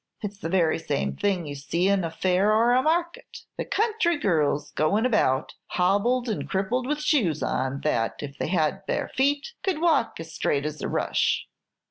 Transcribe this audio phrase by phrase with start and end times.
[0.23, 4.17] It's the very same thing you see in a fair or a market, the country
[4.17, 9.49] girls goin' about, hobbled and crippled with shoes on, that, if they had bare feet,
[9.61, 11.45] could walk as straight as a rush.